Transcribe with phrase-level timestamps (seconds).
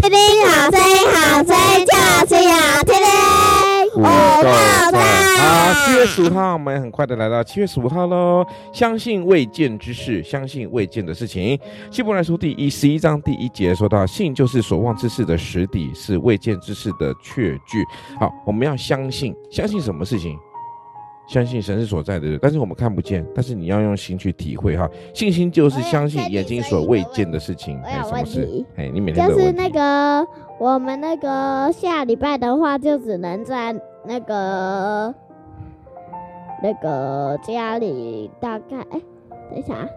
[0.00, 0.18] 听听
[0.48, 0.80] 好声，
[1.12, 1.94] 好声音就
[2.26, 3.04] 是要听听。
[3.96, 4.94] 五到三，
[5.36, 8.46] 好，七月十五号，我们很快的来到七月十五号喽。
[8.72, 11.58] 相信未见之事，相信未见的事情。
[11.90, 17.84] 希伯来书第一十一章第一节说到，信就是所望之事的实底，是未见之事的确据。
[18.18, 20.38] 好，我们要相信，相信什么事情？
[21.30, 24.90] 相信神是所在的，但是我们看不见，但是你要用心去体会哈。
[25.14, 27.80] 信心就是相信眼睛所未见的事情。
[27.82, 28.64] 哎，什么事？
[28.76, 30.26] 哎，你每天就是那个
[30.58, 33.72] 我们那个下礼拜的话，就只能在
[34.04, 35.14] 那个
[36.60, 39.00] 那个家里，大概哎，
[39.50, 39.88] 等一下啊，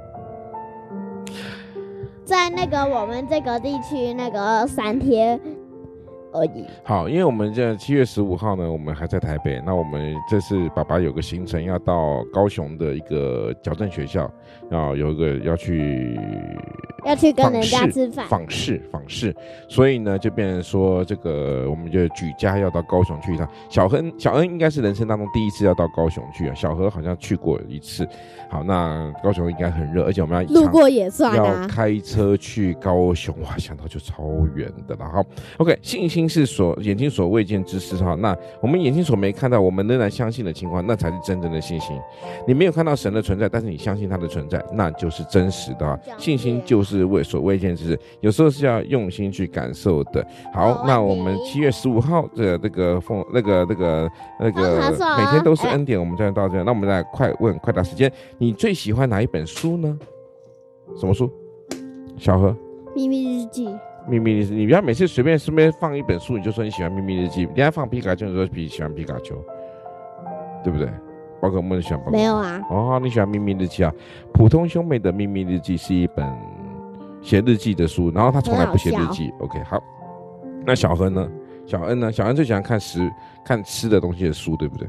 [2.24, 5.42] 在那个我们这个地区那个三天。
[6.34, 6.66] 而已。
[6.84, 9.62] 好，因为我们在七月十五号呢，我们还在台北。
[9.66, 14.30] 那我们这次爸爸有个行程，要到高雄的一个矫正学校，
[14.70, 16.20] 要有一个要去
[17.06, 19.34] 要去跟人家吃饭访视访视，
[19.70, 23.48] 所以呢，就变成说这个我们就举家要到高雄去一趟。
[23.70, 28.06] 小恩小恩应该是人生当中第一次要到高雄去啊，小何好像去过一次。
[28.50, 34.24] 好，那高雄应该很热，而且我们要路过也算要开车去高雄，哇，想到就超
[34.56, 35.06] 远的了。
[35.08, 35.24] 好
[35.58, 36.24] ，OK，信心。
[36.34, 41.96] 是所眼睛所未见之事哈，那我们眼睛所没看到，我们仍然相信的情况，那才是真正的信心。
[42.48, 46.00] 你没有看到神的存在，但是你相信他的存在，那就是真实的。
[46.18, 50.26] 信心就是未所未见之事，有时候是要用心去感受的。
[50.54, 56.62] 好，那我们七月十五号的那个奉那个那个那个每天都是恩典，我们就到这。
[56.64, 59.98] 那我们来快问快答时间，你最喜欢哪一本书呢？
[60.98, 61.32] 什么书？
[62.18, 62.56] 小何，
[62.94, 63.74] 秘密日记。
[64.06, 67.44] 秘密日记，你不要每次随便随便放一本书，你就说你喜欢秘密日记。
[67.44, 69.34] 人家放皮卡丘，你说比喜欢皮卡丘，
[70.64, 70.90] 对不对？
[71.42, 72.20] 宝可梦喜欢宝可梦。
[72.20, 72.62] 没有啊。
[72.70, 73.94] 哦，你喜欢秘密日记啊？
[74.34, 76.26] 普通兄妹的秘密日记是一本
[77.24, 79.34] 写日记的书，然后他从来不写日记。
[79.40, 79.82] OK，好。
[80.66, 81.28] 那小何呢？
[81.66, 82.12] 小恩呢？
[82.12, 83.10] 小恩最喜欢看食
[83.44, 84.88] 看吃的东西的书，对不对？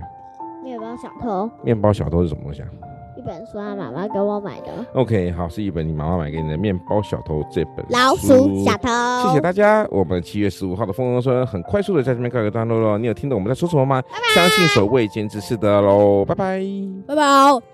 [0.63, 1.51] 面包小偷。
[1.63, 2.69] 面包小偷是什么东西啊？
[3.17, 4.73] 一本书啊，妈妈给我买的。
[4.95, 8.89] OK，好，是一本你妈妈买给你的《面包小偷》这本老鼠小偷。
[9.29, 12.99] 谢谢大家，我们七月十五号的风中说很快速的在这边告一个段落喽。
[12.99, 14.03] 你有听懂我们在说什么吗？
[14.03, 14.43] 拜拜。
[14.43, 16.61] 相信所未见之事的喽，拜拜，
[17.07, 17.74] 拜拜。